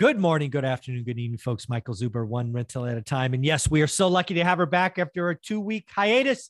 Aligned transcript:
Good 0.00 0.18
morning, 0.18 0.48
good 0.48 0.64
afternoon, 0.64 1.04
good 1.04 1.18
evening, 1.18 1.36
folks. 1.36 1.68
Michael 1.68 1.92
Zuber, 1.92 2.26
one 2.26 2.54
rental 2.54 2.86
at 2.86 2.96
a 2.96 3.02
time. 3.02 3.34
And 3.34 3.44
yes, 3.44 3.70
we 3.70 3.82
are 3.82 3.86
so 3.86 4.08
lucky 4.08 4.32
to 4.32 4.42
have 4.42 4.56
her 4.56 4.64
back 4.64 4.98
after 4.98 5.28
a 5.28 5.38
two-week 5.38 5.88
hiatus. 5.94 6.48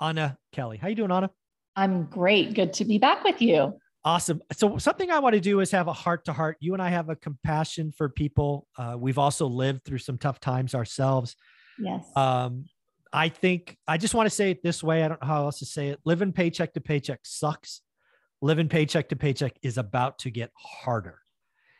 Anna 0.00 0.38
Kelly. 0.52 0.76
How 0.76 0.86
you 0.86 0.94
doing, 0.94 1.10
Anna? 1.10 1.28
I'm 1.74 2.04
great. 2.04 2.54
Good 2.54 2.72
to 2.74 2.84
be 2.84 2.98
back 2.98 3.24
with 3.24 3.42
you. 3.42 3.80
Awesome. 4.04 4.40
So 4.52 4.78
something 4.78 5.10
I 5.10 5.18
want 5.18 5.34
to 5.34 5.40
do 5.40 5.58
is 5.58 5.72
have 5.72 5.88
a 5.88 5.92
heart 5.92 6.26
to 6.26 6.32
heart. 6.32 6.56
You 6.60 6.72
and 6.72 6.80
I 6.80 6.88
have 6.88 7.08
a 7.08 7.16
compassion 7.16 7.90
for 7.90 8.08
people. 8.08 8.68
Uh, 8.78 8.94
we've 8.96 9.18
also 9.18 9.48
lived 9.48 9.84
through 9.84 9.98
some 9.98 10.16
tough 10.16 10.38
times 10.38 10.72
ourselves. 10.72 11.34
Yes. 11.80 12.06
Um, 12.14 12.66
I 13.12 13.28
think 13.28 13.76
I 13.88 13.96
just 13.96 14.14
want 14.14 14.26
to 14.26 14.34
say 14.34 14.52
it 14.52 14.62
this 14.62 14.84
way. 14.84 15.02
I 15.02 15.08
don't 15.08 15.20
know 15.20 15.26
how 15.26 15.46
else 15.46 15.58
to 15.58 15.66
say 15.66 15.88
it. 15.88 15.98
Living 16.04 16.32
paycheck 16.32 16.72
to 16.74 16.80
paycheck 16.80 17.18
sucks. 17.24 17.80
Living 18.40 18.68
paycheck 18.68 19.08
to 19.08 19.16
paycheck 19.16 19.56
is 19.64 19.78
about 19.78 20.20
to 20.20 20.30
get 20.30 20.52
harder. 20.56 21.18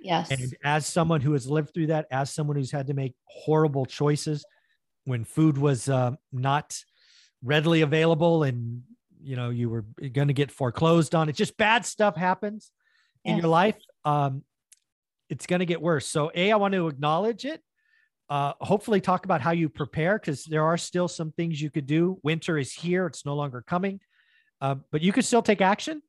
Yes. 0.05 0.31
And 0.31 0.55
as 0.63 0.87
someone 0.87 1.23
who 1.23 1.33
has 1.33 1.49
lived 1.49 1.73
through 1.73 1.87
that, 1.87 2.07
as 2.11 2.31
someone 2.31 2.57
who's 2.57 2.71
had 2.71 2.89
to 2.89 2.95
make 2.95 3.15
horrible 3.25 3.87
choices 3.87 4.45
when 5.07 5.25
food 5.25 5.57
was 5.57 5.89
uh, 5.89 6.13
not 6.31 6.79
readily 7.43 7.81
available 7.81 8.43
and 8.43 8.83
you 9.23 9.35
know 9.37 9.49
you 9.49 9.71
were 9.71 9.87
going 10.13 10.29
to 10.29 10.35
get 10.35 10.51
foreclosed 10.51 11.15
on, 11.15 11.31
it 11.31 11.35
just 11.35 11.57
bad 11.57 11.87
stuff 11.87 12.17
happens 12.17 12.71
yes. 13.25 13.33
in 13.33 13.39
your 13.39 13.49
life. 13.49 13.79
Um, 14.05 14.45
it's 15.31 15.47
going 15.47 15.61
to 15.61 15.67
get 15.67 15.81
worse. 15.81 16.07
So, 16.07 16.31
a, 16.35 16.53
I 16.53 16.57
want 16.57 16.75
to 16.75 16.87
acknowledge 16.87 17.47
it. 17.47 17.63
Uh, 18.29 18.53
hopefully, 18.61 19.01
talk 19.01 19.25
about 19.25 19.41
how 19.41 19.53
you 19.53 19.71
prepare 19.71 20.19
because 20.19 20.45
there 20.45 20.65
are 20.65 20.77
still 20.77 21.09
some 21.09 21.33
things 21.33 21.63
you 21.63 21.71
could 21.71 21.87
do. 21.87 22.19
Winter 22.23 22.59
is 22.59 22.75
here; 22.75 23.07
it's 23.07 23.25
no 23.25 23.35
longer 23.35 23.65
coming, 23.67 24.01
uh, 24.61 24.75
but 24.93 25.01
you 25.01 25.13
could 25.13 25.25
still 25.25 25.43
take 25.43 25.63
action 25.63 26.03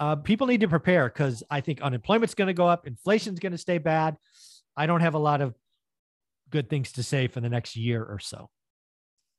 uh, 0.00 0.16
people 0.16 0.46
need 0.46 0.62
to 0.62 0.68
prepare 0.68 1.08
because 1.08 1.44
I 1.50 1.60
think 1.60 1.82
unemployment's 1.82 2.34
going 2.34 2.48
to 2.48 2.54
go 2.54 2.66
up, 2.66 2.86
inflation's 2.86 3.38
going 3.38 3.52
to 3.52 3.58
stay 3.58 3.78
bad. 3.78 4.16
I 4.76 4.86
don't 4.86 5.02
have 5.02 5.14
a 5.14 5.18
lot 5.18 5.42
of 5.42 5.54
good 6.48 6.70
things 6.70 6.92
to 6.92 7.02
say 7.02 7.28
for 7.28 7.40
the 7.40 7.50
next 7.50 7.76
year 7.76 8.02
or 8.02 8.18
so. 8.18 8.48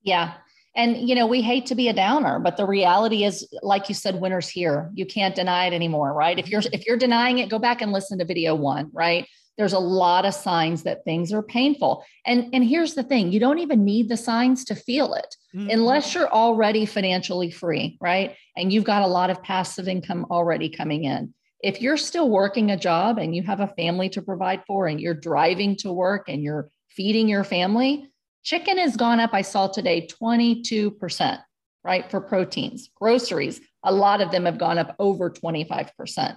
Yeah. 0.03 0.35
And 0.75 1.09
you 1.09 1.15
know, 1.15 1.27
we 1.27 1.41
hate 1.41 1.65
to 1.65 1.75
be 1.75 1.89
a 1.89 1.93
downer, 1.93 2.39
but 2.39 2.55
the 2.55 2.65
reality 2.65 3.25
is 3.25 3.45
like 3.61 3.89
you 3.89 3.95
said 3.95 4.21
winter's 4.21 4.47
here. 4.47 4.89
You 4.93 5.05
can't 5.05 5.35
deny 5.35 5.65
it 5.65 5.73
anymore, 5.73 6.13
right? 6.13 6.37
If 6.39 6.47
you're 6.47 6.61
if 6.71 6.85
you're 6.85 6.97
denying 6.97 7.39
it, 7.39 7.49
go 7.49 7.59
back 7.59 7.81
and 7.81 7.91
listen 7.91 8.19
to 8.19 8.25
video 8.25 8.55
1, 8.55 8.91
right? 8.93 9.27
There's 9.61 9.73
a 9.73 9.79
lot 9.79 10.25
of 10.25 10.33
signs 10.33 10.81
that 10.81 11.03
things 11.03 11.31
are 11.31 11.43
painful. 11.43 12.03
And, 12.25 12.49
and 12.51 12.63
here's 12.63 12.95
the 12.95 13.03
thing 13.03 13.31
you 13.31 13.39
don't 13.39 13.59
even 13.59 13.85
need 13.85 14.09
the 14.09 14.17
signs 14.17 14.65
to 14.65 14.75
feel 14.75 15.13
it 15.13 15.35
mm-hmm. 15.55 15.69
unless 15.69 16.15
you're 16.15 16.33
already 16.33 16.87
financially 16.87 17.51
free, 17.51 17.95
right? 18.01 18.35
And 18.57 18.73
you've 18.73 18.85
got 18.85 19.03
a 19.03 19.07
lot 19.07 19.29
of 19.29 19.43
passive 19.43 19.87
income 19.87 20.25
already 20.31 20.67
coming 20.67 21.03
in. 21.03 21.35
If 21.63 21.79
you're 21.79 21.95
still 21.95 22.27
working 22.27 22.71
a 22.71 22.75
job 22.75 23.19
and 23.19 23.35
you 23.35 23.43
have 23.43 23.59
a 23.59 23.67
family 23.67 24.09
to 24.09 24.23
provide 24.23 24.63
for 24.65 24.87
and 24.87 24.99
you're 24.99 25.13
driving 25.13 25.75
to 25.75 25.91
work 25.93 26.27
and 26.27 26.41
you're 26.41 26.71
feeding 26.89 27.29
your 27.29 27.43
family, 27.43 28.09
chicken 28.41 28.79
has 28.79 28.97
gone 28.97 29.19
up, 29.19 29.29
I 29.31 29.43
saw 29.43 29.67
today, 29.67 30.07
22%, 30.07 31.39
right? 31.83 32.09
For 32.09 32.19
proteins, 32.19 32.89
groceries, 32.95 33.61
a 33.83 33.93
lot 33.93 34.21
of 34.21 34.31
them 34.31 34.45
have 34.45 34.57
gone 34.57 34.79
up 34.79 34.95
over 34.97 35.29
25%. 35.29 36.35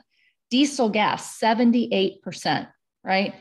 Diesel 0.50 0.90
gas, 0.90 1.40
78% 1.40 2.68
right? 3.04 3.34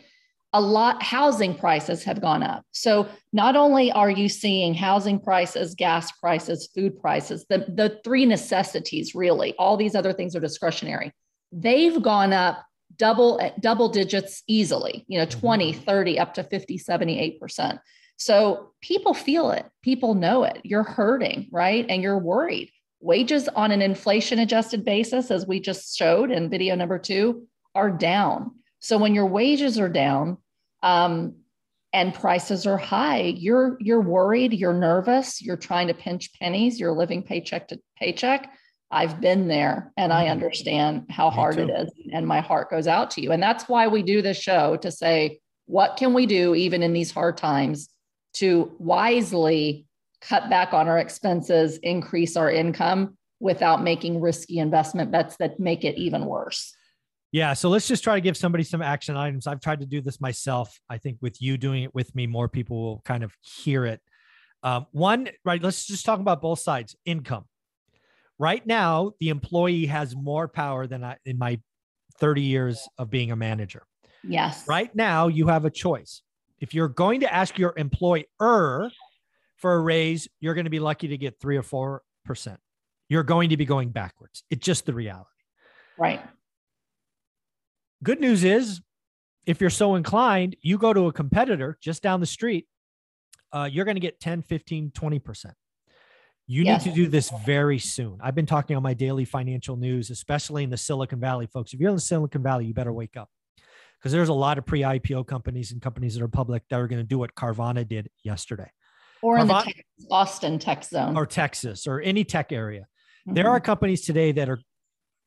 A 0.55 0.61
lot, 0.61 1.01
housing 1.01 1.55
prices 1.55 2.03
have 2.03 2.21
gone 2.21 2.43
up. 2.43 2.63
So 2.71 3.07
not 3.31 3.55
only 3.55 3.91
are 3.91 4.11
you 4.11 4.29
seeing 4.29 4.75
housing 4.75 5.19
prices, 5.19 5.73
gas 5.73 6.11
prices, 6.11 6.69
food 6.75 6.99
prices, 6.99 7.45
the, 7.49 7.65
the 7.69 7.99
three 8.03 8.25
necessities 8.25 9.15
really, 9.15 9.55
all 9.57 9.77
these 9.77 9.95
other 9.95 10.13
things 10.13 10.35
are 10.35 10.39
discretionary. 10.39 11.11
They've 11.51 11.99
gone 12.01 12.33
up 12.33 12.63
double 12.97 13.39
double 13.59 13.89
digits 13.89 14.43
easily, 14.47 15.05
you 15.07 15.17
know, 15.17 15.25
mm-hmm. 15.25 15.39
20, 15.39 15.73
30, 15.73 16.19
up 16.19 16.33
to 16.35 16.43
50, 16.43 16.77
78%. 16.77 17.79
So 18.17 18.71
people 18.81 19.13
feel 19.13 19.51
it, 19.51 19.65
people 19.81 20.13
know 20.13 20.43
it. 20.43 20.61
You're 20.63 20.83
hurting, 20.83 21.49
right? 21.51 21.85
And 21.89 22.01
you're 22.01 22.19
worried. 22.19 22.71
Wages 23.01 23.49
on 23.49 23.71
an 23.71 23.81
inflation 23.81 24.39
adjusted 24.39 24.85
basis, 24.85 25.29
as 25.29 25.45
we 25.45 25.59
just 25.59 25.97
showed 25.97 26.31
in 26.31 26.49
video 26.49 26.75
number 26.75 26.97
two, 26.97 27.47
are 27.75 27.91
down. 27.91 28.51
So 28.83 28.97
when 28.97 29.15
your 29.15 29.27
wages 29.27 29.79
are 29.79 29.87
down 29.87 30.39
um, 30.83 31.35
and 31.93 32.13
prices 32.13 32.67
are 32.67 32.77
high, 32.77 33.21
you're 33.21 33.77
you're 33.79 34.01
worried, 34.01 34.51
you're 34.51 34.73
nervous, 34.73 35.41
you're 35.41 35.55
trying 35.55 35.87
to 35.87 35.93
pinch 35.93 36.37
pennies, 36.37 36.81
you're 36.81 36.91
living 36.91 37.23
paycheck 37.23 37.69
to 37.69 37.79
paycheck. 37.97 38.51
I've 38.91 39.21
been 39.21 39.47
there 39.47 39.93
and 39.95 40.11
I 40.11 40.23
mm-hmm. 40.23 40.31
understand 40.33 41.05
how 41.09 41.29
Me 41.29 41.35
hard 41.35 41.55
too. 41.55 41.61
it 41.63 41.69
is. 41.69 41.91
And 42.11 42.27
my 42.27 42.41
heart 42.41 42.69
goes 42.69 42.85
out 42.85 43.09
to 43.11 43.21
you. 43.21 43.31
And 43.31 43.41
that's 43.41 43.69
why 43.69 43.87
we 43.87 44.03
do 44.03 44.21
this 44.21 44.37
show 44.37 44.75
to 44.77 44.91
say, 44.91 45.39
what 45.65 45.95
can 45.95 46.13
we 46.13 46.25
do 46.25 46.53
even 46.53 46.83
in 46.83 46.91
these 46.91 47.09
hard 47.09 47.37
times 47.37 47.87
to 48.33 48.69
wisely 48.79 49.85
cut 50.19 50.49
back 50.49 50.73
on 50.73 50.89
our 50.89 50.99
expenses, 50.99 51.77
increase 51.77 52.35
our 52.35 52.51
income 52.51 53.17
without 53.39 53.81
making 53.81 54.19
risky 54.19 54.59
investment 54.59 55.09
bets 55.09 55.37
that 55.37 55.57
make 55.57 55.85
it 55.85 55.95
even 55.97 56.25
worse? 56.25 56.75
Yeah. 57.33 57.53
So 57.53 57.67
let's 57.67 57.87
just 57.87 58.03
try 58.03 58.13
to 58.13 58.21
give 58.21 58.37
somebody 58.37 58.63
some 58.63 58.83
action 58.83 59.17
items. 59.17 59.47
I've 59.47 59.59
tried 59.59 59.79
to 59.79 59.87
do 59.87 60.01
this 60.01 60.21
myself. 60.21 60.79
I 60.87 60.99
think 60.99 61.17
with 61.19 61.41
you 61.41 61.57
doing 61.57 61.83
it 61.83 61.93
with 61.93 62.13
me, 62.15 62.27
more 62.27 62.47
people 62.47 62.81
will 62.81 63.01
kind 63.05 63.23
of 63.23 63.35
hear 63.41 63.85
it. 63.85 64.01
Um, 64.61 64.85
one, 64.91 65.27
right? 65.43 65.61
Let's 65.61 65.87
just 65.87 66.05
talk 66.05 66.19
about 66.19 66.41
both 66.41 66.59
sides. 66.59 66.95
Income. 67.05 67.45
Right 68.37 68.65
now, 68.65 69.13
the 69.19 69.29
employee 69.29 69.87
has 69.87 70.15
more 70.15 70.47
power 70.47 70.85
than 70.85 71.03
I 71.03 71.17
in 71.25 71.39
my 71.39 71.59
30 72.19 72.43
years 72.43 72.87
of 72.99 73.09
being 73.09 73.31
a 73.31 73.35
manager. 73.35 73.81
Yes. 74.23 74.67
Right 74.67 74.95
now, 74.95 75.27
you 75.27 75.47
have 75.47 75.65
a 75.65 75.71
choice. 75.71 76.21
If 76.59 76.75
you're 76.75 76.87
going 76.87 77.21
to 77.21 77.33
ask 77.33 77.57
your 77.57 77.73
employer 77.77 78.91
for 79.57 79.73
a 79.73 79.79
raise, 79.79 80.27
you're 80.39 80.53
going 80.53 80.65
to 80.65 80.69
be 80.69 80.79
lucky 80.79 81.07
to 81.07 81.17
get 81.17 81.39
three 81.41 81.57
or 81.57 81.63
four 81.63 82.03
percent. 82.25 82.59
You're 83.09 83.23
going 83.23 83.49
to 83.49 83.57
be 83.57 83.65
going 83.65 83.89
backwards. 83.89 84.43
It's 84.51 84.63
just 84.63 84.85
the 84.85 84.93
reality. 84.93 85.29
Right. 85.97 86.21
Good 88.03 88.19
news 88.19 88.43
is, 88.43 88.81
if 89.45 89.61
you're 89.61 89.69
so 89.69 89.95
inclined, 89.95 90.55
you 90.61 90.77
go 90.77 90.93
to 90.93 91.07
a 91.07 91.13
competitor 91.13 91.77
just 91.81 92.03
down 92.03 92.19
the 92.19 92.25
street, 92.25 92.67
uh, 93.53 93.69
you're 93.71 93.85
going 93.85 93.95
to 93.95 94.01
get 94.01 94.19
10, 94.19 94.41
15, 94.41 94.91
20%. 94.91 95.45
You 96.45 96.63
yes. 96.63 96.85
need 96.85 96.91
to 96.91 96.95
do 96.95 97.07
this 97.07 97.31
very 97.45 97.79
soon. 97.79 98.17
I've 98.21 98.35
been 98.35 98.45
talking 98.45 98.75
on 98.75 98.83
my 98.83 98.93
daily 98.93 99.23
financial 99.23 99.77
news, 99.77 100.09
especially 100.09 100.63
in 100.63 100.69
the 100.69 100.77
Silicon 100.77 101.19
Valley, 101.19 101.47
folks. 101.47 101.73
If 101.73 101.79
you're 101.79 101.89
in 101.89 101.95
the 101.95 102.01
Silicon 102.01 102.43
Valley, 102.43 102.65
you 102.65 102.73
better 102.73 102.91
wake 102.91 103.15
up 103.15 103.29
because 103.97 104.11
there's 104.11 104.27
a 104.27 104.33
lot 104.33 104.57
of 104.57 104.65
pre 104.65 104.81
IPO 104.81 105.25
companies 105.25 105.71
and 105.71 105.81
companies 105.81 106.15
that 106.15 106.23
are 106.23 106.27
public 106.27 106.63
that 106.69 106.81
are 106.81 106.87
going 106.87 107.01
to 107.01 107.07
do 107.07 107.17
what 107.17 107.33
Carvana 107.35 107.87
did 107.87 108.09
yesterday. 108.25 108.69
Or 109.21 109.37
Carvana, 109.37 109.41
in 109.41 109.47
the 109.47 109.53
Texas, 109.53 110.07
Austin 110.11 110.59
tech 110.59 110.83
zone. 110.83 111.15
Or 111.15 111.25
Texas 111.25 111.87
or 111.87 112.01
any 112.01 112.25
tech 112.25 112.51
area. 112.51 112.81
Mm-hmm. 112.81 113.35
There 113.35 113.49
are 113.49 113.61
companies 113.61 114.01
today 114.01 114.33
that 114.33 114.49
are 114.49 114.59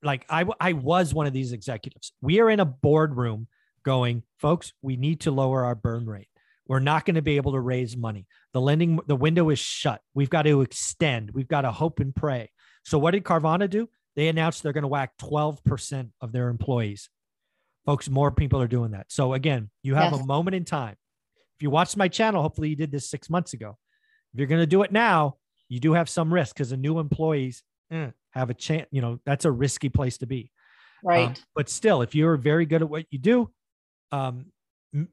like 0.07 0.25
I, 0.31 0.45
I 0.61 0.73
was 0.73 1.13
one 1.13 1.27
of 1.27 1.33
these 1.33 1.53
executives. 1.53 2.13
We 2.21 2.41
are 2.41 2.49
in 2.49 2.61
a 2.61 2.65
boardroom 2.65 3.49
going, 3.85 4.23
folks, 4.39 4.73
we 4.83 4.97
need 4.97 5.21
to 5.21 5.31
lower 5.31 5.65
our 5.65 5.75
burn 5.75 6.07
rate. 6.07 6.29
We're 6.69 6.81
not 6.81 7.05
going 7.05 7.15
to 7.15 7.23
be 7.23 7.37
able 7.37 7.53
to 7.53 7.61
raise 7.61 7.97
money. 7.97 8.27
The 8.53 8.61
lending, 8.61 8.99
the 9.07 9.17
window 9.17 9.51
is 9.51 9.59
shut. 9.59 10.01
We've 10.15 10.31
got 10.31 10.43
to 10.43 10.63
extend. 10.63 11.31
We've 11.31 11.47
got 11.47 11.63
to 11.63 11.71
hope 11.71 12.01
and 12.01 12.15
pray. 12.15 12.51
So 12.85 12.99
what 12.99 13.13
did 13.13 13.25
Carvana 13.25 13.71
do? 13.71 13.89
They 14.17 14.29
announced 14.29 14.63
they're 14.63 14.73
going 14.73 14.83
to 14.83 14.89
whack 14.89 15.13
12% 15.21 16.11
of 16.21 16.33
their 16.33 16.49
employees. 16.49 17.11
Folks, 17.85 18.09
more 18.09 18.33
people 18.33 18.61
are 18.61 18.67
doing 18.67 18.93
that. 18.93 19.07
So 19.09 19.35
again, 19.35 19.71
you 19.83 19.95
have 19.95 20.13
yes. 20.13 20.21
a 20.21 20.27
moment 20.27 20.57
in 20.57 20.65
time. 20.65 20.97
If 21.57 21.63
you 21.63 21.71
watched 21.71 21.97
my 21.97 22.09
channel, 22.09 22.43
hopefully 22.43 22.69
you 22.69 22.77
did 22.77 22.91
this 22.91 23.09
six 23.09 23.31
months 23.31 23.53
ago. 23.53 23.79
If 24.33 24.41
you're 24.41 24.49
going 24.49 24.61
to 24.61 24.67
do 24.67 24.83
it 24.83 24.91
now, 24.91 25.37
you 25.69 25.79
do 25.79 25.93
have 25.93 26.09
some 26.09 26.33
risk 26.33 26.57
because 26.57 26.71
the 26.71 26.77
new 26.77 26.99
employees, 26.99 27.63
eh, 27.91 28.11
have 28.37 28.51
a 28.51 28.55
chance. 28.55 28.87
You 28.91 29.01
know, 29.01 29.19
that's 29.25 29.45
a 29.45 29.51
risky 29.51 29.89
place 29.89 30.19
to 30.19 30.27
be. 30.27 30.51
Right. 31.03 31.29
Um, 31.29 31.35
but 31.55 31.69
still, 31.69 32.03
if 32.03 32.15
you're 32.15 32.37
very 32.37 32.67
good 32.67 32.83
at 32.83 32.89
what 32.89 33.05
you 33.11 33.19
do, 33.19 33.51
um, 34.13 34.47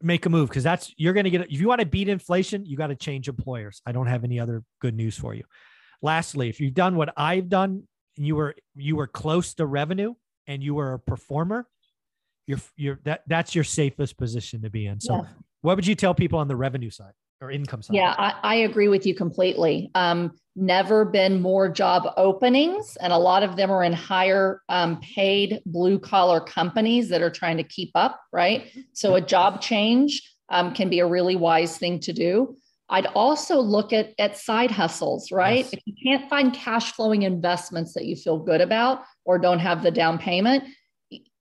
make 0.02 0.26
a 0.26 0.30
move 0.30 0.50
because 0.50 0.64
that's 0.64 0.94
you're 0.98 1.14
going 1.14 1.26
to 1.26 1.30
get. 1.30 1.42
If 1.42 1.60
you 1.60 1.68
want 1.68 1.82
to 1.82 1.88
beat 1.88 2.10
inflation, 2.10 2.66
you 2.66 2.78
got 2.78 2.88
to 2.88 2.96
change 2.96 3.28
employers. 3.28 3.82
I 3.86 3.92
don't 3.92 4.08
have 4.08 4.24
any 4.24 4.40
other 4.40 4.64
good 4.82 4.96
news 4.96 5.18
for 5.18 5.34
you. 5.34 5.44
Lastly, 6.02 6.50
if 6.50 6.60
you've 6.60 6.74
done 6.74 6.96
what 6.96 7.14
I've 7.18 7.50
done, 7.50 7.88
and 8.18 8.28
you 8.28 8.36
were 8.36 8.56
you 8.76 8.96
were 8.96 9.08
close 9.08 9.54
to 9.56 9.66
revenue 9.66 10.14
and 10.48 10.64
you 10.64 10.76
were 10.76 10.94
a 10.94 11.00
performer, 11.00 11.68
you're 12.48 12.60
you're 12.76 13.00
that 13.06 13.24
that's 13.28 13.56
your 13.56 13.64
safest 13.64 14.18
position 14.18 14.62
to 14.62 14.70
be 14.70 14.86
in. 14.86 15.00
So, 15.00 15.16
yeah. 15.16 15.30
what 15.62 15.76
would 15.76 15.88
you 15.88 15.96
tell 15.96 16.14
people 16.14 16.40
on 16.40 16.48
the 16.48 16.56
revenue 16.56 16.90
side? 16.90 17.14
Or 17.44 17.52
income 17.52 17.82
side. 17.82 17.96
Yeah, 17.96 18.16
I, 18.18 18.34
I 18.44 18.56
agree 18.56 18.88
with 18.88 19.06
you 19.06 19.14
completely. 19.14 19.92
Um, 19.94 20.32
never 20.56 21.04
been 21.04 21.42
more 21.42 21.68
job 21.70 22.14
openings, 22.18 22.98
and 23.02 23.12
a 23.12 23.18
lot 23.18 23.44
of 23.44 23.56
them 23.56 23.72
are 23.72 23.84
in 23.84 23.94
higher 23.94 24.62
um, 24.70 25.00
paid 25.02 25.62
blue 25.66 26.00
collar 26.00 26.40
companies 26.40 27.10
that 27.10 27.22
are 27.22 27.30
trying 27.30 27.58
to 27.58 27.64
keep 27.64 27.92
up, 27.96 28.20
right? 28.32 28.72
So 28.94 29.16
a 29.16 29.22
job 29.22 29.62
change 29.62 30.22
um, 30.50 30.74
can 30.74 30.90
be 30.90 31.00
a 31.00 31.08
really 31.08 31.36
wise 31.36 31.78
thing 31.78 32.00
to 32.02 32.14
do. 32.14 32.56
I'd 32.90 33.08
also 33.08 33.60
look 33.60 33.92
at, 33.94 34.14
at 34.20 34.38
side 34.38 34.70
hustles, 34.70 35.32
right? 35.32 35.66
Yes. 35.66 35.74
If 35.74 35.80
you 35.86 35.94
can't 36.04 36.30
find 36.30 36.54
cash 36.54 36.92
flowing 36.92 37.24
investments 37.24 37.94
that 37.94 38.06
you 38.06 38.16
feel 38.16 38.38
good 38.38 38.62
about 38.62 39.04
or 39.26 39.40
don't 39.40 39.60
have 39.60 39.82
the 39.82 39.90
down 39.90 40.20
payment, 40.20 40.66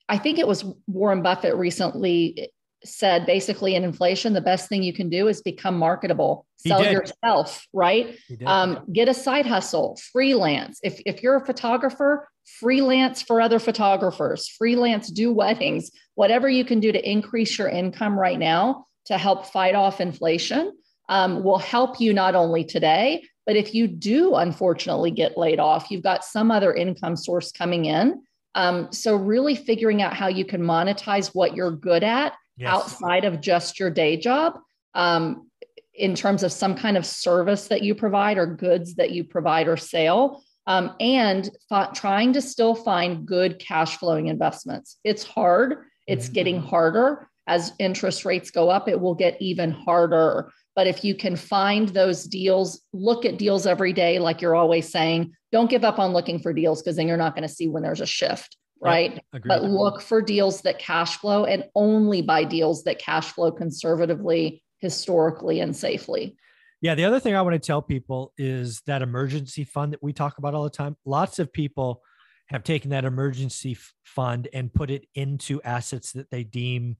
I 0.08 0.19
think 0.19 0.38
it 0.38 0.46
was 0.46 0.64
Warren 0.87 1.22
Buffett 1.22 1.56
recently 1.56 2.50
said 2.84 3.26
basically 3.26 3.75
in 3.75 3.84
inflation, 3.84 4.32
the 4.32 4.40
best 4.40 4.69
thing 4.69 4.82
you 4.82 4.93
can 4.93 5.08
do 5.08 5.29
is 5.29 5.43
become 5.43 5.79
marketable, 5.79 6.46
sell 6.56 6.84
yourself, 6.93 7.67
right? 7.73 8.19
Um, 8.46 8.84
get 8.93 9.08
a 9.08 9.14
side 9.14 9.46
hustle, 9.46 9.99
freelance. 10.12 10.81
If, 10.82 11.00
if 11.06 11.23
you're 11.23 11.37
a 11.37 11.44
photographer, 11.44 12.29
freelance 12.44 13.23
for 13.23 13.40
other 13.40 13.58
photographers, 13.58 14.49
freelance, 14.49 15.11
do 15.11 15.32
weddings, 15.32 15.90
whatever 16.14 16.49
you 16.49 16.64
can 16.64 16.81
do 16.81 16.93
to 16.93 17.11
increase 17.11 17.58
your 17.58 17.69
income 17.69 18.19
right 18.19 18.38
now 18.38 18.87
to 19.06 19.19
help 19.19 19.46
fight 19.46 19.75
off 19.75 20.00
inflation 20.00 20.73
um, 21.08 21.43
will 21.43 21.58
help 21.58 22.00
you 22.00 22.12
not 22.12 22.35
only 22.35 22.64
today, 22.64 23.23
but 23.46 23.56
if 23.56 23.75
you 23.75 23.88
do 23.88 24.37
unfortunately 24.37 25.11
get 25.11 25.37
laid 25.37 25.58
off, 25.58 25.90
you've 25.90 26.02
got 26.02 26.25
some 26.25 26.50
other 26.50 26.73
income 26.73 27.17
source 27.17 27.50
coming 27.50 27.87
in. 27.87 28.23
Um, 28.55 28.93
so, 28.93 29.17
really 29.17 29.55
figuring 29.55 30.02
out 30.02 30.14
how 30.14 30.28
you 30.28 30.44
can 30.44 30.62
monetize 30.62 31.28
what 31.35 31.56
you're 31.56 31.70
good 31.70 32.05
at 32.05 32.35
yes. 32.56 32.72
outside 32.72 33.25
of 33.25 33.40
just 33.40 33.78
your 33.78 33.90
day 33.90 34.16
job 34.16 34.58
um, 34.94 35.49
in 35.94 36.14
terms 36.14 36.43
of 36.43 36.52
some 36.52 36.75
kind 36.75 36.96
of 36.96 37.04
service 37.04 37.69
that 37.69 37.82
you 37.82 37.94
provide 37.94 38.38
or 38.38 38.46
goods 38.46 38.94
that 38.94 39.10
you 39.10 39.25
provide 39.25 39.69
or 39.69 39.76
sale. 39.76 40.43
Um, 40.66 40.94
and 41.00 41.50
f- 41.72 41.93
trying 41.93 42.32
to 42.34 42.40
still 42.40 42.75
find 42.75 43.26
good 43.26 43.58
cash 43.58 43.96
flowing 43.96 44.28
investments. 44.28 44.99
It's 45.02 45.25
hard, 45.25 45.84
it's 46.06 46.26
mm-hmm. 46.26 46.34
getting 46.34 46.62
harder. 46.62 47.28
As 47.49 47.72
interest 47.81 48.25
rates 48.25 48.52
go 48.52 48.70
up, 48.70 48.88
it 48.88 49.00
will 49.00 49.16
get 49.16 49.43
even 49.43 49.72
harder. 49.72 50.52
But 50.76 50.87
if 50.87 51.02
you 51.04 51.16
can 51.16 51.34
find 51.34 51.88
those 51.88 52.25
deals, 52.25 52.81
look 52.93 53.25
at 53.25 53.37
deals 53.37 53.66
every 53.66 53.93
day, 53.93 54.20
like 54.20 54.40
you're 54.40 54.54
always 54.54 54.88
saying, 54.88 55.32
don't 55.50 55.69
give 55.69 55.84
up 55.84 55.99
on 55.99 56.12
looking 56.12 56.38
for 56.38 56.52
deals 56.52 56.81
because 56.81 56.96
then 56.96 57.08
you're 57.08 57.16
not 57.16 57.34
going 57.34 57.46
to 57.46 57.52
see 57.52 57.69
when 57.69 57.82
there's 57.82 58.00
a 58.00 58.06
shift 58.06 58.56
right? 58.82 59.23
Yep, 59.32 59.43
but 59.46 59.64
look 59.64 60.02
for 60.02 60.20
deals 60.20 60.62
that 60.62 60.79
cash 60.79 61.17
flow 61.19 61.44
and 61.44 61.64
only 61.75 62.23
buy 62.23 62.44
deals 62.44 62.84
that 62.84 62.99
cash 62.99 63.32
flow 63.32 63.52
conservatively, 63.52 64.62
historically, 64.79 65.61
and 65.61 65.75
safely. 65.75 66.37
Yeah. 66.81 66.96
The 66.96 67.05
other 67.05 67.20
thing 67.20 67.37
I 67.37 67.43
want 67.43 67.55
to 67.55 67.64
tell 67.64 67.81
people 67.81 68.32
is 68.37 68.82
that 68.87 69.02
emergency 69.02 69.64
fund 69.64 69.93
that 69.93 70.02
we 70.02 70.12
talk 70.12 70.38
about 70.38 70.55
all 70.55 70.64
the 70.64 70.70
time. 70.70 70.96
Lots 71.05 71.38
of 71.38 71.52
people 71.52 72.02
have 72.49 72.64
taken 72.64 72.90
that 72.90 73.05
emergency 73.05 73.79
fund 74.05 74.49
and 74.52 74.75
put 74.75 74.90
it 74.90 75.06
into 75.14 75.62
assets 75.62 76.12
that 76.12 76.31
they 76.31 76.43
deem 76.43 76.96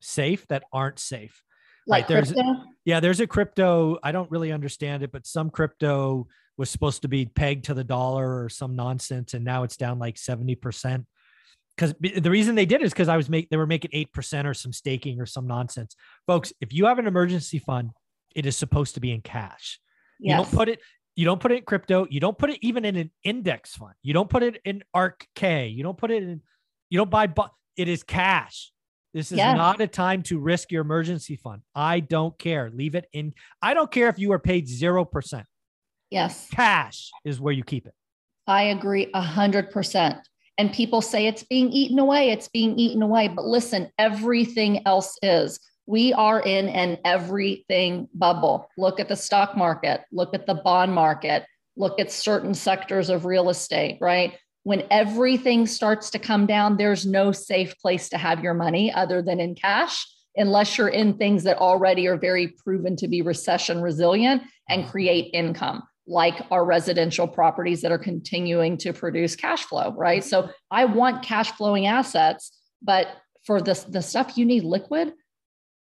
safe 0.00 0.46
that 0.48 0.64
aren't 0.72 0.98
safe. 0.98 1.42
Like 1.86 2.04
right. 2.04 2.08
There's, 2.08 2.32
crypto? 2.32 2.64
yeah, 2.84 3.00
there's 3.00 3.20
a 3.20 3.26
crypto. 3.26 3.98
I 4.02 4.12
don't 4.12 4.30
really 4.30 4.50
understand 4.50 5.02
it, 5.02 5.12
but 5.12 5.26
some 5.26 5.50
crypto 5.50 6.26
was 6.56 6.70
supposed 6.70 7.02
to 7.02 7.08
be 7.08 7.26
pegged 7.26 7.66
to 7.66 7.74
the 7.74 7.84
dollar 7.84 8.44
or 8.44 8.48
some 8.48 8.76
nonsense, 8.76 9.34
and 9.34 9.44
now 9.44 9.62
it's 9.62 9.76
down 9.76 9.98
like 9.98 10.16
70%. 10.16 11.04
Because 11.76 11.94
the 12.00 12.30
reason 12.30 12.54
they 12.54 12.66
did 12.66 12.82
it 12.82 12.84
is 12.84 12.92
because 12.92 13.08
I 13.08 13.16
was 13.16 13.30
make 13.30 13.48
they 13.48 13.56
were 13.56 13.66
making 13.66 13.92
eight 13.94 14.12
percent 14.12 14.46
or 14.46 14.52
some 14.52 14.74
staking 14.74 15.18
or 15.20 15.24
some 15.24 15.46
nonsense. 15.46 15.96
Folks, 16.26 16.52
if 16.60 16.72
you 16.72 16.84
have 16.84 16.98
an 16.98 17.06
emergency 17.06 17.58
fund, 17.58 17.90
it 18.36 18.44
is 18.44 18.56
supposed 18.58 18.94
to 18.94 19.00
be 19.00 19.10
in 19.10 19.22
cash. 19.22 19.80
Yes. 20.20 20.30
You 20.30 20.44
don't 20.44 20.54
put 20.54 20.68
it, 20.68 20.80
you 21.16 21.24
don't 21.24 21.40
put 21.40 21.50
it 21.50 21.56
in 21.56 21.64
crypto, 21.64 22.06
you 22.10 22.20
don't 22.20 22.36
put 22.36 22.50
it 22.50 22.58
even 22.60 22.84
in 22.84 22.96
an 22.96 23.10
index 23.24 23.74
fund, 23.74 23.94
you 24.02 24.12
don't 24.12 24.28
put 24.28 24.42
it 24.42 24.60
in 24.66 24.82
ARK 24.92 25.26
K, 25.34 25.68
you 25.68 25.82
don't 25.82 25.96
put 25.96 26.10
it 26.10 26.22
in, 26.22 26.42
you 26.90 26.98
don't 26.98 27.10
buy 27.10 27.26
it 27.76 27.88
is 27.88 28.02
cash. 28.02 28.70
This 29.14 29.30
is 29.30 29.38
yes. 29.38 29.56
not 29.56 29.80
a 29.80 29.86
time 29.86 30.22
to 30.24 30.38
risk 30.38 30.72
your 30.72 30.82
emergency 30.82 31.36
fund. 31.36 31.62
I 31.74 32.00
don't 32.00 32.38
care. 32.38 32.70
Leave 32.74 32.94
it 32.94 33.06
in. 33.12 33.34
I 33.60 33.74
don't 33.74 33.90
care 33.90 34.08
if 34.08 34.18
you 34.18 34.32
are 34.32 34.38
paid 34.38 34.66
0%. 34.66 35.44
Yes. 36.12 36.48
Cash 36.50 37.10
is 37.24 37.40
where 37.40 37.54
you 37.54 37.64
keep 37.64 37.86
it. 37.86 37.94
I 38.46 38.64
agree 38.64 39.10
a 39.14 39.22
hundred 39.22 39.70
percent. 39.70 40.18
And 40.58 40.70
people 40.70 41.00
say 41.00 41.26
it's 41.26 41.42
being 41.42 41.70
eaten 41.70 41.98
away, 41.98 42.28
it's 42.28 42.48
being 42.48 42.78
eaten 42.78 43.00
away. 43.00 43.28
But 43.28 43.46
listen, 43.46 43.90
everything 43.98 44.86
else 44.86 45.18
is. 45.22 45.58
We 45.86 46.12
are 46.12 46.40
in 46.40 46.68
an 46.68 46.98
everything 47.06 48.08
bubble. 48.14 48.68
Look 48.76 49.00
at 49.00 49.08
the 49.08 49.16
stock 49.16 49.56
market, 49.56 50.02
look 50.12 50.34
at 50.34 50.46
the 50.46 50.54
bond 50.54 50.92
market, 50.92 51.46
look 51.76 51.98
at 51.98 52.12
certain 52.12 52.52
sectors 52.52 53.08
of 53.08 53.24
real 53.24 53.48
estate, 53.48 53.96
right? 54.00 54.38
When 54.64 54.84
everything 54.90 55.66
starts 55.66 56.10
to 56.10 56.18
come 56.18 56.44
down, 56.44 56.76
there's 56.76 57.06
no 57.06 57.32
safe 57.32 57.74
place 57.78 58.10
to 58.10 58.18
have 58.18 58.44
your 58.44 58.54
money 58.54 58.92
other 58.92 59.22
than 59.22 59.40
in 59.40 59.54
cash, 59.54 60.06
unless 60.36 60.76
you're 60.76 60.88
in 60.88 61.14
things 61.14 61.44
that 61.44 61.56
already 61.56 62.06
are 62.06 62.18
very 62.18 62.48
proven 62.48 62.96
to 62.96 63.08
be 63.08 63.22
recession 63.22 63.80
resilient 63.80 64.42
and 64.68 64.86
create 64.86 65.30
income 65.32 65.82
like 66.06 66.44
our 66.50 66.64
residential 66.64 67.28
properties 67.28 67.82
that 67.82 67.92
are 67.92 67.98
continuing 67.98 68.76
to 68.78 68.92
produce 68.92 69.36
cash 69.36 69.64
flow, 69.64 69.94
right? 69.96 70.24
So 70.24 70.50
I 70.70 70.84
want 70.84 71.22
cash 71.22 71.52
flowing 71.52 71.86
assets, 71.86 72.52
but 72.82 73.08
for 73.46 73.60
the, 73.60 73.84
the 73.88 74.02
stuff 74.02 74.36
you 74.36 74.44
need 74.44 74.64
liquid, 74.64 75.12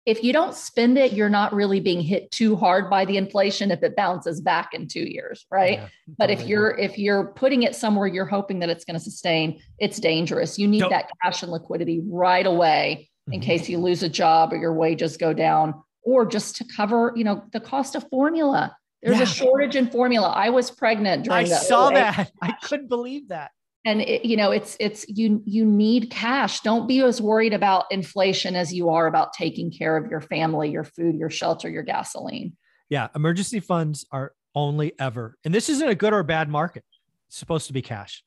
if 0.07 0.25
you 0.25 0.33
don't 0.33 0.55
spend 0.55 0.99
it, 0.99 1.12
you're 1.12 1.29
not 1.29 1.53
really 1.53 1.79
being 1.79 2.01
hit 2.01 2.31
too 2.31 2.57
hard 2.57 2.89
by 2.89 3.05
the 3.05 3.17
inflation 3.17 3.71
if 3.71 3.83
it 3.83 3.95
bounces 3.95 4.41
back 4.41 4.71
in 4.73 4.89
two 4.89 5.03
years, 5.03 5.47
right? 5.51 5.79
Yeah, 5.79 5.89
but 6.19 6.31
if 6.31 6.47
you're 6.47 6.71
if 6.79 6.99
you're 6.99 7.27
putting 7.35 7.65
it 7.65 7.77
somewhere 7.77 8.07
you're 8.07 8.25
hoping 8.25 8.61
that 8.61 8.71
it's 8.71 8.85
going 8.85 8.99
to 8.99 9.05
sustain, 9.05 9.61
it's 9.79 10.01
dangerous. 10.01 10.59
You 10.59 10.67
need 10.67 10.81
don't. 10.81 10.91
that 10.91 11.11
cash 11.23 11.43
and 11.43 11.53
liquidity 11.53 12.01
right 12.09 12.47
away 12.47 13.11
in 13.31 13.41
mm-hmm. 13.41 13.47
case 13.47 13.69
you 13.69 13.79
lose 13.79 14.03
a 14.03 14.09
job 14.09 14.53
or 14.53 14.57
your 14.57 14.73
wages 14.73 15.17
go 15.19 15.35
down, 15.35 15.75
or 16.03 16.25
just 16.25 16.57
to 16.57 16.65
cover, 16.65 17.12
you 17.15 17.23
know, 17.23 17.45
the 17.53 17.61
cost 17.61 17.95
of 17.95 18.09
formula 18.09 18.75
there's 19.02 19.17
yeah. 19.17 19.23
a 19.23 19.26
shortage 19.26 19.76
in 19.76 19.91
formula. 19.91 20.29
I 20.29 20.50
was 20.50 20.70
pregnant 20.70 21.25
during 21.25 21.49
that. 21.49 21.62
I 21.62 21.64
saw 21.64 21.91
that. 21.91 22.31
I 22.43 22.52
couldn't 22.62 22.88
believe 22.88 23.29
that. 23.29 23.52
And 23.87 24.02
it, 24.02 24.26
you 24.26 24.37
know, 24.37 24.50
it's 24.50 24.76
it's 24.79 25.06
you 25.08 25.43
you 25.47 25.64
need 25.64 26.11
cash. 26.11 26.61
Don't 26.61 26.87
be 26.87 27.00
as 27.00 27.20
worried 27.20 27.55
about 27.55 27.87
inflation 27.91 28.55
as 28.55 28.75
you 28.75 28.91
are 28.91 29.06
about 29.06 29.32
taking 29.32 29.70
care 29.70 29.97
of 29.97 30.11
your 30.11 30.20
family, 30.20 30.70
your 30.70 30.85
food, 30.85 31.17
your 31.17 31.31
shelter, 31.31 31.69
your 31.70 31.82
gasoline. 31.82 32.56
Yeah, 32.91 33.08
emergency 33.14 33.58
funds 33.61 34.05
are 34.12 34.35
only 34.55 34.93
ever, 34.99 35.38
and 35.44 35.55
this 35.55 35.70
isn't 35.70 35.88
a 35.88 35.94
good 35.94 36.12
or 36.12 36.23
bad 36.23 36.50
market. 36.50 36.85
It's 37.29 37.38
supposed 37.38 37.69
to 37.69 37.73
be 37.73 37.81
cash. 37.81 38.23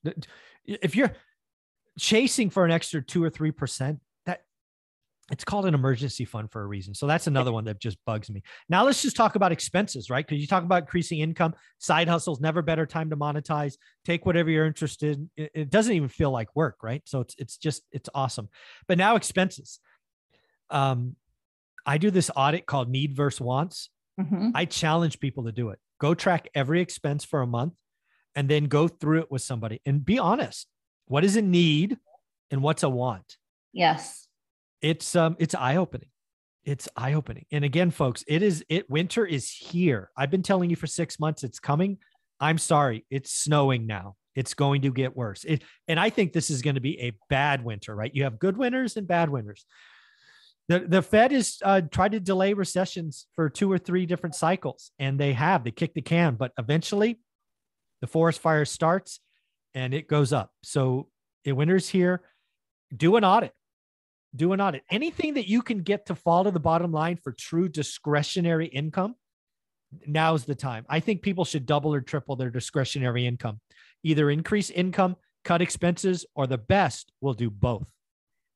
If 0.65 0.95
you're 0.95 1.11
chasing 1.99 2.49
for 2.49 2.65
an 2.65 2.71
extra 2.71 3.03
two 3.03 3.23
or 3.23 3.29
three 3.29 3.51
percent, 3.51 3.99
it's 5.33 5.43
called 5.43 5.65
an 5.65 5.73
emergency 5.73 6.25
fund 6.25 6.51
for 6.51 6.61
a 6.61 6.67
reason. 6.67 6.93
So 6.93 7.07
that's 7.07 7.25
another 7.25 7.51
one 7.51 7.65
that 7.65 7.79
just 7.79 7.97
bugs 8.05 8.29
me. 8.29 8.43
Now 8.69 8.85
let's 8.85 9.01
just 9.01 9.15
talk 9.15 9.33
about 9.33 9.51
expenses, 9.51 10.11
right? 10.11 10.23
Because 10.23 10.39
you 10.39 10.45
talk 10.45 10.63
about 10.63 10.83
increasing 10.83 11.21
income, 11.21 11.55
side 11.79 12.07
hustles, 12.07 12.39
never 12.39 12.61
better 12.61 12.85
time 12.85 13.09
to 13.09 13.17
monetize. 13.17 13.73
Take 14.05 14.27
whatever 14.27 14.51
you're 14.51 14.67
interested 14.67 15.17
in. 15.17 15.29
It, 15.35 15.51
it 15.55 15.69
doesn't 15.71 15.91
even 15.91 16.07
feel 16.07 16.29
like 16.29 16.55
work, 16.55 16.83
right? 16.83 17.01
So 17.05 17.19
it's 17.21 17.33
it's 17.39 17.57
just 17.57 17.81
it's 17.91 18.09
awesome. 18.13 18.47
But 18.87 18.99
now 18.99 19.15
expenses. 19.15 19.79
Um, 20.69 21.15
I 21.83 21.97
do 21.97 22.11
this 22.11 22.29
audit 22.35 22.67
called 22.67 22.89
Need 22.89 23.15
versus 23.15 23.41
Wants. 23.41 23.89
Mm-hmm. 24.21 24.49
I 24.53 24.65
challenge 24.65 25.19
people 25.19 25.45
to 25.45 25.51
do 25.51 25.69
it. 25.69 25.79
Go 25.99 26.13
track 26.13 26.47
every 26.53 26.79
expense 26.79 27.25
for 27.25 27.41
a 27.41 27.47
month, 27.47 27.73
and 28.35 28.47
then 28.47 28.65
go 28.65 28.87
through 28.87 29.21
it 29.21 29.31
with 29.31 29.41
somebody 29.41 29.81
and 29.83 30.05
be 30.05 30.19
honest. 30.19 30.67
What 31.07 31.23
is 31.23 31.35
a 31.37 31.41
need, 31.41 31.97
and 32.51 32.61
what's 32.61 32.83
a 32.83 32.89
want? 32.89 33.37
Yes 33.71 34.27
it's 34.83 35.15
um 35.15 35.35
it's 35.39 35.55
eye 35.55 35.77
opening. 35.77 36.09
It's 36.65 36.87
eye 36.95 37.13
opening. 37.13 37.45
And 37.51 37.65
again, 37.65 37.89
folks, 37.89 38.23
it 38.27 38.43
is 38.43 38.63
it 38.69 38.89
winter 38.89 39.25
is 39.25 39.49
here. 39.49 40.11
I've 40.15 40.29
been 40.29 40.43
telling 40.43 40.69
you 40.69 40.75
for 40.75 40.85
six 40.85 41.19
months 41.19 41.43
it's 41.43 41.59
coming. 41.59 41.97
I'm 42.39 42.59
sorry, 42.59 43.05
it's 43.09 43.33
snowing 43.33 43.87
now. 43.87 44.15
It's 44.35 44.53
going 44.53 44.81
to 44.81 44.91
get 44.91 45.15
worse. 45.15 45.43
It, 45.43 45.63
and 45.87 45.99
I 45.99 46.09
think 46.09 46.33
this 46.33 46.49
is 46.49 46.61
going 46.61 46.75
to 46.75 46.81
be 46.81 46.99
a 46.99 47.13
bad 47.29 47.63
winter, 47.63 47.95
right? 47.95 48.13
You 48.13 48.23
have 48.23 48.39
good 48.39 48.57
winters 48.57 48.97
and 48.97 49.07
bad 49.07 49.29
winters. 49.29 49.65
The, 50.67 50.79
the 50.79 51.01
Fed 51.01 51.31
has 51.31 51.59
uh, 51.63 51.81
tried 51.81 52.13
to 52.13 52.19
delay 52.19 52.53
recessions 52.53 53.27
for 53.35 53.49
two 53.49 53.71
or 53.71 53.77
three 53.77 54.05
different 54.05 54.33
cycles, 54.33 54.91
and 54.97 55.19
they 55.19 55.33
have. 55.33 55.63
They 55.63 55.71
kick 55.71 55.93
the 55.93 56.01
can, 56.01 56.35
but 56.35 56.51
eventually 56.57 57.19
the 58.01 58.07
forest 58.07 58.39
fire 58.39 58.65
starts 58.65 59.19
and 59.75 59.93
it 59.93 60.07
goes 60.07 60.33
up. 60.33 60.51
So 60.63 61.09
it 61.45 61.53
winter's 61.53 61.89
here. 61.89 62.21
Do 62.95 63.15
an 63.17 63.23
audit 63.23 63.53
do 64.35 64.53
an 64.53 64.61
audit. 64.61 64.83
Anything 64.89 65.35
that 65.35 65.47
you 65.47 65.61
can 65.61 65.79
get 65.79 66.07
to 66.07 66.15
fall 66.15 66.43
to 66.43 66.51
the 66.51 66.59
bottom 66.59 66.91
line 66.91 67.17
for 67.17 67.31
true 67.31 67.69
discretionary 67.69 68.67
income, 68.67 69.15
now's 70.07 70.45
the 70.45 70.55
time. 70.55 70.85
I 70.89 70.99
think 70.99 71.21
people 71.21 71.45
should 71.45 71.65
double 71.65 71.93
or 71.93 72.01
triple 72.01 72.35
their 72.35 72.49
discretionary 72.49 73.27
income, 73.27 73.59
either 74.03 74.29
increase 74.29 74.69
income, 74.69 75.15
cut 75.43 75.61
expenses, 75.61 76.25
or 76.35 76.47
the 76.47 76.57
best 76.57 77.11
will 77.21 77.33
do 77.33 77.49
both. 77.49 77.87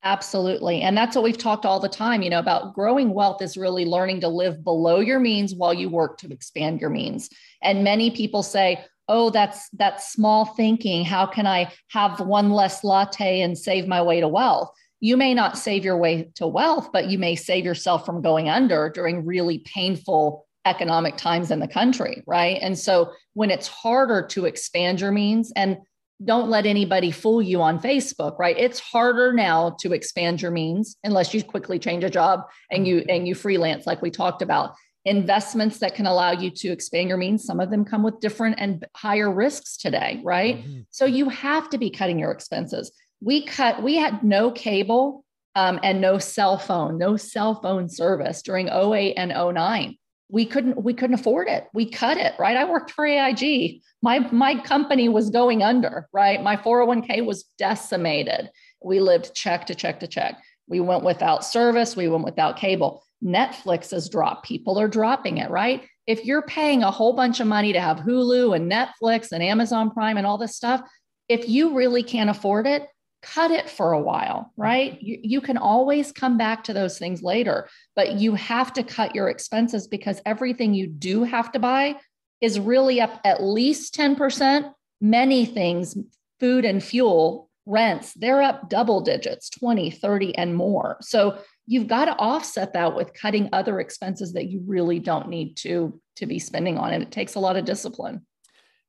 Absolutely. 0.04 0.82
And 0.82 0.96
that's 0.96 1.16
what 1.16 1.24
we've 1.24 1.38
talked 1.38 1.66
all 1.66 1.80
the 1.80 1.90
time, 1.90 2.22
you 2.22 2.30
know, 2.30 2.40
about 2.40 2.74
growing 2.74 3.14
wealth 3.14 3.42
is 3.42 3.58
really 3.58 3.84
learning 3.84 4.22
to 4.22 4.28
live 4.28 4.64
below 4.64 5.00
your 5.00 5.20
means 5.20 5.54
while 5.54 5.74
you 5.74 5.90
work 5.90 6.18
to 6.20 6.32
expand 6.32 6.80
your 6.80 6.90
means. 6.90 7.30
And 7.62 7.84
many 7.84 8.12
people 8.12 8.44
say, 8.44 8.86
"Oh, 9.10 9.32
that's 9.32 9.70
that's 9.72 10.12
small 10.12 10.46
thinking. 10.46 11.04
How 11.04 11.26
can 11.26 11.48
I 11.48 11.72
have 11.90 12.20
one 12.20 12.52
less 12.52 12.84
latte 12.84 13.42
and 13.42 13.58
save 13.58 13.88
my 13.88 14.02
way 14.02 14.22
to 14.22 14.28
wealth?" 14.28 14.72
You 15.00 15.18
may 15.18 15.34
not 15.34 15.58
save 15.58 15.86
your 15.86 15.98
way 15.98 16.30
to 16.36 16.48
wealth, 16.48 16.90
but 16.92 17.10
you 17.10 17.20
may 17.20 17.36
save 17.36 17.66
yourself 17.66 18.06
from 18.06 18.22
going 18.22 18.50
under 18.50 18.90
during 18.90 19.26
really 19.26 19.60
painful 19.60 20.46
economic 20.66 21.16
times 21.18 21.52
in 21.52 21.60
the 21.60 21.68
country, 21.68 22.24
right? 22.28 22.58
And 22.62 22.78
so 22.78 23.12
when 23.34 23.52
it's 23.52 23.68
harder 23.68 24.26
to 24.28 24.46
expand 24.46 25.00
your 25.00 25.12
means, 25.12 25.52
and 25.56 25.78
don't 26.26 26.50
let 26.50 26.66
anybody 26.66 27.12
fool 27.12 27.42
you 27.42 27.62
on 27.62 27.80
Facebook, 27.80 28.40
right? 28.40 28.58
It's 28.58 28.80
harder 28.80 29.34
now 29.34 29.76
to 29.82 29.94
expand 29.94 30.42
your 30.42 30.52
means 30.52 30.98
unless 31.04 31.34
you 31.34 31.44
quickly 31.44 31.78
change 31.78 32.04
a 32.04 32.10
job 32.10 32.42
and 32.72 32.88
you 32.88 33.06
and 33.08 33.28
you 33.28 33.36
freelance 33.36 33.86
like 33.86 34.02
we 34.02 34.10
talked 34.10 34.42
about. 34.42 34.74
Investments 35.06 35.78
that 35.78 35.96
can 35.96 36.06
allow 36.08 36.32
you 36.32 36.50
to 36.50 36.70
expand 36.70 37.08
your 37.08 37.18
means, 37.18 37.46
some 37.46 37.60
of 37.60 37.70
them 37.70 37.86
come 37.86 38.04
with 38.04 38.20
different 38.20 38.56
and 38.58 38.86
higher 38.96 39.32
risks 39.32 39.78
today, 39.78 40.20
right? 40.24 40.58
Mm-hmm. 40.58 40.82
So 40.90 41.06
you 41.06 41.30
have 41.30 41.70
to 41.70 41.78
be 41.78 41.92
cutting 41.92 42.20
your 42.20 42.32
expenses. 42.32 42.92
We 43.22 43.46
cut, 43.46 43.82
we 43.82 43.96
had 43.96 44.24
no 44.24 44.52
cable 44.52 45.26
um, 45.56 45.80
and 45.84 46.02
no 46.02 46.20
cell 46.20 46.58
phone, 46.58 46.98
no 46.98 47.18
cell 47.18 47.56
phone 47.62 47.90
service 47.90 48.42
during 48.42 48.68
08 48.68 49.16
and 49.16 49.32
09 49.32 49.98
we 50.30 50.46
couldn't 50.46 50.82
we 50.84 50.94
couldn't 50.94 51.20
afford 51.20 51.48
it. 51.48 51.68
We 51.74 51.90
cut 51.90 52.18
it 52.18 52.34
right? 52.38 52.58
I 52.58 52.66
worked 52.66 52.92
for 52.92 53.06
aig 53.06 53.82
my 54.02 54.20
my 54.32 54.56
company 54.56 55.10
was 55.10 55.30
going 55.30 55.64
under 55.64 56.08
right? 56.12 56.42
My 56.42 56.58
401k 56.58 57.26
was 57.26 57.46
decimated. 57.58 58.50
We 58.84 59.00
lived 59.00 59.34
check 59.34 59.66
to 59.68 59.76
check 59.76 60.00
to 60.02 60.08
check. 60.08 60.38
We 60.68 60.80
went 60.82 61.04
without 61.04 61.46
service 61.46 61.96
we 61.96 62.10
went 62.10 62.26
without 62.26 62.58
cable. 62.58 63.04
Netflix 63.24 63.92
has 63.92 64.10
dropped. 64.10 64.46
People 64.46 64.80
are 64.80 64.88
dropping 64.88 65.38
it 65.38 65.50
right? 65.50 65.84
If 66.06 66.26
you're 66.26 66.44
paying 66.44 66.84
a 66.84 66.92
whole 66.92 67.14
bunch 67.14 67.40
of 67.40 67.48
money 67.48 67.74
to 67.74 67.82
have 67.82 67.98
hulu 67.98 68.56
and 68.56 68.72
netflix 68.72 69.32
and 69.32 69.44
amazon 69.44 69.92
prime 69.92 70.18
and 70.18 70.26
all 70.26 70.38
this 70.38 70.56
stuff 70.56 70.82
if 71.28 71.50
you 71.50 71.74
really 71.74 72.04
can't 72.04 72.30
afford 72.30 72.66
it 72.66 72.88
cut 73.22 73.52
it 73.52 73.70
for 73.70 73.94
a 73.94 74.02
while, 74.02 74.54
right? 74.58 75.02
You, 75.02 75.20
you 75.22 75.42
can 75.42 75.58
always 75.58 76.12
come 76.12 76.38
back 76.38 76.64
to 76.66 76.74
those 76.74 76.98
things 76.98 77.22
later, 77.22 77.68
but 77.96 78.14
you 78.14 78.36
have 78.36 78.74
to 78.74 78.84
cut 78.84 79.16
your 79.16 79.30
expenses 79.30 79.88
because 79.88 80.22
everything 80.26 80.74
you 80.74 80.88
do 80.88 81.24
have 81.24 81.52
to 81.54 81.60
buy 81.60 81.98
is 82.42 82.60
really 82.60 83.02
up 83.02 83.20
at 83.26 83.42
least 83.42 83.96
10%. 83.96 84.72
Many 85.02 85.46
things, 85.46 85.98
food 86.40 86.66
and 86.66 86.84
fuel, 86.84 87.50
rents, 87.66 88.14
they're 88.14 88.42
up 88.42 88.70
double 88.70 89.02
digits, 89.02 89.50
20, 89.50 89.92
30, 89.92 90.38
and 90.38 90.56
more. 90.56 90.98
So 91.02 91.38
you've 91.68 91.88
got 91.88 92.06
to 92.06 92.18
offset 92.18 92.74
that 92.74 92.96
with 92.96 93.14
cutting 93.14 93.50
other 93.54 93.80
expenses 93.80 94.34
that 94.34 94.48
you 94.48 94.64
really 94.66 95.00
don't 95.00 95.30
need 95.30 95.56
to 95.58 96.02
to 96.16 96.26
be 96.26 96.40
spending 96.40 96.78
on 96.78 96.94
and 96.94 97.04
it 97.04 97.12
takes 97.12 97.36
a 97.36 97.40
lot 97.40 97.58
of 97.58 97.66
discipline 97.66 98.26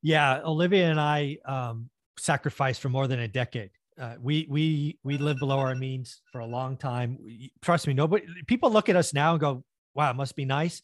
yeah 0.01 0.41
olivia 0.45 0.89
and 0.89 1.01
i 1.01 1.37
um, 1.45 1.91
sacrificed 2.19 2.81
for 2.81 2.89
more 2.89 3.07
than 3.07 3.19
a 3.19 3.29
decade 3.29 3.71
uh, 3.99 4.15
we 4.21 4.47
we 4.49 4.99
we 5.03 5.19
live 5.19 5.39
below 5.39 5.59
our 5.59 5.75
means 5.75 6.23
for 6.31 6.41
a 6.41 6.47
long 6.47 6.77
time. 6.77 7.19
Trust 7.63 7.87
me, 7.87 7.95
nobody. 7.95 8.25
People 8.47 8.71
look 8.71 8.89
at 8.89 8.97
us 8.97 9.13
now 9.13 9.33
and 9.33 9.41
go, 9.41 9.65
"Wow, 9.95 10.11
it 10.11 10.17
must 10.17 10.37
be 10.37 10.45
nice." 10.45 10.83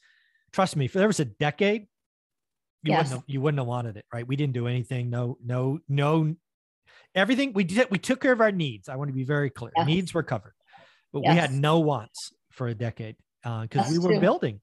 Trust 0.52 0.76
me, 0.76 0.84
if 0.84 0.92
there 0.92 1.06
was 1.06 1.20
a 1.20 1.24
decade, 1.24 1.82
you 2.82 2.92
yes. 2.92 2.98
wouldn't 2.98 3.12
have, 3.12 3.22
you 3.26 3.40
wouldn't 3.40 3.58
have 3.58 3.66
wanted 3.66 3.96
it, 3.96 4.04
right? 4.12 4.26
We 4.26 4.36
didn't 4.36 4.54
do 4.54 4.66
anything. 4.66 5.10
No, 5.10 5.38
no, 5.44 5.78
no. 5.88 6.34
Everything 7.14 7.52
we 7.52 7.64
did, 7.64 7.90
we 7.90 7.98
took 7.98 8.20
care 8.20 8.32
of 8.32 8.40
our 8.40 8.52
needs. 8.52 8.88
I 8.88 8.96
want 8.96 9.08
to 9.08 9.14
be 9.14 9.24
very 9.24 9.50
clear. 9.50 9.72
Yes. 9.76 9.86
Needs 9.86 10.14
were 10.14 10.22
covered, 10.22 10.54
but 11.12 11.22
yes. 11.22 11.34
we 11.34 11.40
had 11.40 11.52
no 11.52 11.78
wants 11.78 12.32
for 12.50 12.68
a 12.68 12.74
decade 12.74 13.16
because 13.42 13.88
uh, 13.88 13.90
we 13.90 13.98
were 13.98 14.14
too. 14.14 14.20
building. 14.20 14.60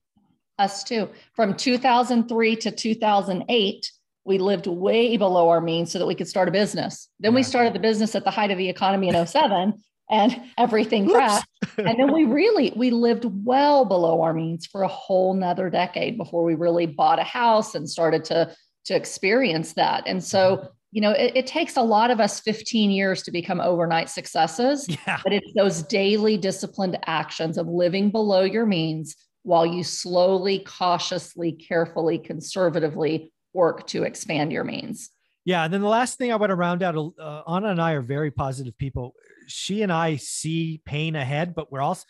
Us 0.59 0.83
too. 0.83 1.09
From 1.33 1.55
2003 1.55 2.55
to 2.57 2.71
2008 2.71 3.91
we 4.23 4.37
lived 4.37 4.67
way 4.67 5.17
below 5.17 5.49
our 5.49 5.61
means 5.61 5.91
so 5.91 5.99
that 5.99 6.05
we 6.05 6.15
could 6.15 6.27
start 6.27 6.47
a 6.47 6.51
business. 6.51 7.09
Then 7.19 7.31
yeah. 7.31 7.37
we 7.37 7.43
started 7.43 7.73
the 7.73 7.79
business 7.79 8.15
at 8.15 8.23
the 8.23 8.31
height 8.31 8.51
of 8.51 8.57
the 8.57 8.69
economy 8.69 9.09
in 9.09 9.25
07 9.27 9.73
and 10.09 10.41
everything 10.57 11.09
crashed. 11.09 11.47
and 11.77 11.99
then 11.99 12.13
we 12.13 12.25
really 12.25 12.73
we 12.75 12.91
lived 12.91 13.25
well 13.45 13.85
below 13.85 14.21
our 14.21 14.33
means 14.33 14.65
for 14.65 14.83
a 14.83 14.87
whole 14.87 15.33
nother 15.33 15.69
decade 15.69 16.17
before 16.17 16.43
we 16.43 16.53
really 16.53 16.85
bought 16.85 17.19
a 17.19 17.23
house 17.23 17.75
and 17.75 17.89
started 17.89 18.23
to 18.25 18.53
to 18.85 18.95
experience 18.95 19.73
that. 19.73 20.03
And 20.05 20.23
so 20.23 20.57
mm-hmm. 20.57 20.67
you 20.91 21.01
know, 21.01 21.11
it, 21.11 21.33
it, 21.35 21.47
takes 21.47 21.77
a 21.77 21.81
lot 21.81 22.11
of 22.11 22.19
us 22.19 22.39
15 22.41 22.91
years 22.91 23.23
to 23.23 23.31
become 23.31 23.61
overnight 23.61 24.09
successes. 24.09 24.87
Yeah. 24.89 25.19
But 25.23 25.33
it's 25.33 25.53
those 25.55 25.83
daily 25.83 26.35
disciplined 26.37 26.97
actions 27.05 27.57
of 27.57 27.67
living 27.67 28.09
below 28.09 28.41
your 28.41 28.65
means 28.65 29.15
while 29.43 29.65
you 29.65 29.83
slowly, 29.83 30.59
cautiously, 30.59 31.53
carefully, 31.53 32.19
conservatively 32.19 33.31
work 33.53 33.87
to 33.87 34.03
expand 34.03 34.51
your 34.51 34.63
means. 34.63 35.09
Yeah. 35.45 35.63
And 35.63 35.73
then 35.73 35.81
the 35.81 35.87
last 35.87 36.17
thing 36.17 36.31
I 36.31 36.35
want 36.35 36.51
to 36.51 36.55
round 36.55 36.83
out 36.83 36.95
uh, 36.95 37.41
Anna 37.47 37.69
and 37.69 37.81
I 37.81 37.93
are 37.93 38.01
very 38.01 38.31
positive 38.31 38.77
people. 38.77 39.15
She 39.47 39.81
and 39.81 39.91
I 39.91 40.17
see 40.17 40.81
pain 40.85 41.15
ahead, 41.15 41.55
but 41.55 41.71
we're 41.71 41.81
also, 41.81 42.05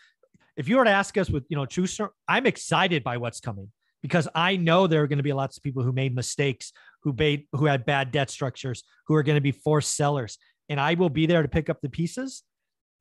if 0.58 0.68
you 0.68 0.78
were 0.78 0.84
to 0.84 0.92
ask 0.92 1.18
us 1.18 1.30
with, 1.30 1.46
you 1.50 1.56
know, 1.56 1.66
true, 1.66 1.88
I'm 2.28 2.46
excited 2.46 3.04
by 3.04 3.18
what's 3.18 3.40
coming 3.40 3.72
because 4.02 4.28
I 4.36 4.58
know 4.58 4.86
there 4.86 5.02
are 5.02 5.08
going 5.08 5.18
to 5.18 5.24
be 5.24 5.34
lots 5.34 5.58
of 5.58 5.64
people 5.64 5.84
who 5.84 5.94
made 5.94 6.14
mistakes, 6.14 6.74
who 7.04 7.14
made, 7.14 7.46
who 7.54 7.66
had 7.66 7.86
bad 7.86 8.12
debt 8.12 8.30
structures, 8.30 8.84
who 9.08 9.16
are 9.16 9.24
going 9.24 9.38
to 9.38 9.42
be 9.42 9.52
forced 9.52 9.96
sellers. 9.96 10.38
And 10.68 10.80
I 10.80 10.96
will 10.96 11.10
be 11.10 11.26
there 11.26 11.42
to 11.42 11.48
pick 11.48 11.70
up 11.70 11.80
the 11.82 11.90
pieces. 11.90 12.44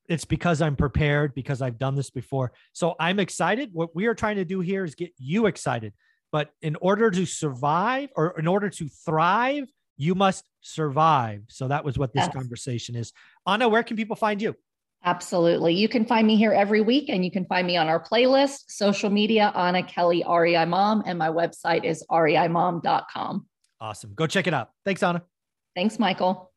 It's 0.09 0.25
because 0.25 0.63
I'm 0.63 0.77
prepared, 0.77 1.35
because 1.35 1.61
I've 1.63 1.79
done 1.79 1.95
this 1.95 2.11
before. 2.11 2.53
So 2.73 2.95
I'm 2.99 3.21
excited. 3.21 3.71
What 3.73 3.95
we 3.95 4.07
are 4.07 4.15
trying 4.15 4.37
to 4.37 4.45
do 4.45 4.61
here 4.61 4.85
is 4.85 4.95
get 4.95 5.13
you 5.19 5.47
excited 5.47 5.93
but 6.33 6.51
in 6.63 6.77
order 6.81 7.11
to 7.11 7.27
survive 7.27 8.11
or 8.17 8.39
in 8.39 8.47
order 8.47 8.71
to 8.71 8.89
thrive, 8.89 9.69
you 9.97 10.15
must 10.15 10.45
survive. 10.61 11.43
So 11.49 11.69
that 11.69 11.85
was 11.85 11.99
what 11.99 12.13
this 12.13 12.25
yes. 12.25 12.33
conversation 12.33 12.97
is. 12.97 13.13
Anna, 13.47 13.69
where 13.69 13.83
can 13.83 13.97
people 13.97 14.17
find 14.17 14.41
you? 14.41 14.55
Absolutely. 15.05 15.75
You 15.75 15.89
can 15.89 16.05
find 16.05 16.27
me 16.27 16.37
here 16.37 16.53
every 16.53 16.83
week 16.83 17.09
and 17.09 17.25
you 17.25 17.31
can 17.31 17.47
find 17.47 17.67
me 17.67 17.77
on 17.77 17.89
our 17.89 18.03
playlist, 18.03 18.65
social 18.69 19.09
media, 19.09 19.51
Anna 19.55 19.83
Kelly 19.83 20.23
REI 20.29 20.67
Mom, 20.67 21.03
and 21.07 21.19
my 21.19 21.29
website 21.29 21.85
is 21.85 22.05
reimom.com. 22.11 23.47
Awesome. 23.81 24.13
Go 24.15 24.27
check 24.27 24.47
it 24.47 24.53
out. 24.53 24.71
Thanks, 24.85 25.03
Anna. 25.03 25.23
Thanks, 25.75 25.99
Michael. 25.99 26.50